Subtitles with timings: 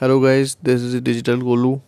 [0.00, 1.82] Hello guys, this is Digital Golu.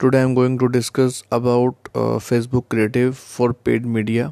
[0.00, 4.26] Today I'm going to discuss about uh, Facebook Creative for paid media.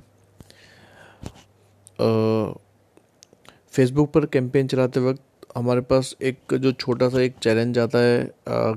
[3.74, 5.22] Facebook uh, पर campaign चलाते वक्त
[5.56, 8.74] हमारे पास एक जो छोटा सा एक चैलेंज आता है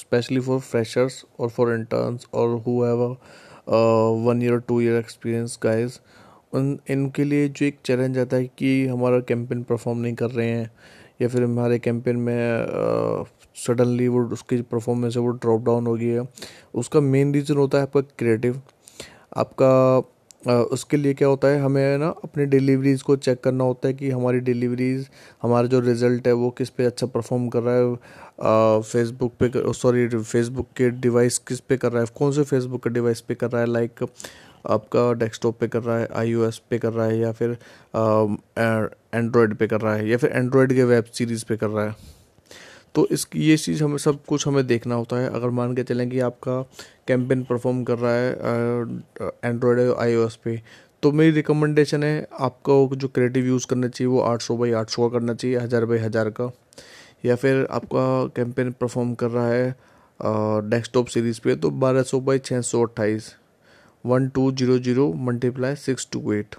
[0.00, 3.02] स्पेशली फॉर फ्रेशर्स और फॉर इंटर्न्स और who have
[4.28, 6.00] one year two year experience guys
[6.54, 10.48] उन इनके लिए जो एक चैलेंज आता है कि हमारा कैंपेन परफॉर्म नहीं कर रहे
[10.48, 10.70] हैं
[11.20, 13.24] या फिर हमारे कैंपेन में
[13.56, 16.26] सडनली वो उसकी परफॉर्मेंस है, वो ड्रॉप डाउन हो गई है।
[16.74, 18.60] उसका मेन रीज़न होता है आपका क्रिएटिव
[19.36, 20.02] आपका
[20.72, 24.10] उसके लिए क्या होता है, हमें ना अपनी डिलीवरीज़ को चेक करना होता है कि
[24.10, 25.06] हमारी डिलीवरीज़
[25.42, 30.06] हमारा जो रिज़ल्ट है वो किस पे अच्छा परफॉर्म कर रहा है। फेसबुक पे सॉरी
[30.08, 33.50] फेसबुक के डिवाइस किस पे कर रहा है, कौन से फेसबुक के डिवाइस पे कर
[33.50, 34.04] रहा है लाइक
[34.64, 37.56] आपका डेस्कटॉप पे कर रहा है आईओएस पे कर रहा है या फिर
[39.14, 42.20] एंड्रॉयड पे कर रहा है या फिर एंड्रॉयड के वेब सीरीज़ पे कर रहा है।
[42.94, 46.08] तो इस, ये चीज़ हमें, सब कुछ हमें देखना होता है। अगर मान के चलें
[46.10, 46.60] कि आपका
[47.08, 48.30] कैंपेन परफॉर्म कर रहा है
[49.44, 50.60] एंड्रॉयड आई ओ पे
[51.02, 54.90] तो मेरी रिकमेंडेशन है आपको जो क्रिएटिव यूज़ करना चाहिए वो आठ सौ बाई आठ
[54.90, 56.50] सौ का करना चाहिए, हज़ार बाई हज़ार का।
[57.24, 58.04] या फिर आपका
[58.36, 59.74] कैंपेन परफॉर्म कर रहा है
[60.70, 63.34] डेस्कटॉप सीरीज़ पे तो बारह सौ बाई छः सौ अट्ठाईस।
[64.04, 66.54] One two zero zero multiply six two eight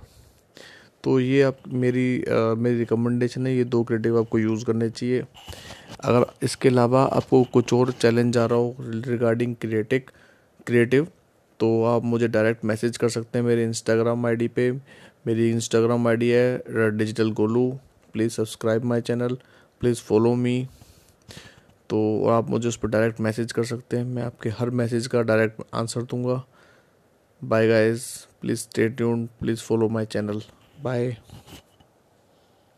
[1.04, 5.24] तो ये आप मेरी आ, मेरी रिकमेंडेशन है ये दो क्रिएटिव आपको यूज़ करने चाहिए।
[6.02, 10.02] अगर इसके अलावा आपको कुछ और चैलेंज आ रहा हो रिगार्डिंग क्रिएटिव
[10.68, 11.08] क्रिएटिव
[11.60, 14.72] तो आप मुझे डायरेक्ट मैसेज कर सकते हैं मेरे इंस्टाग्राम आईडी पे।
[15.28, 17.70] मेरी इंस्टाग्राम आईडी है digital Golu.
[18.14, 19.38] Please subscribe my channel
[19.82, 20.68] please follow me
[21.90, 25.22] तो आप मुझे उस पर डायरेक्ट मैसेज कर सकते हैं। मैं आपके हर मैसेज का
[25.22, 26.44] डायरेक्ट आंसर दूँगा।
[27.52, 28.28] Bye, guys.
[28.42, 29.30] Please stay tuned.
[29.40, 30.42] Please follow my channel.
[30.82, 31.18] Bye.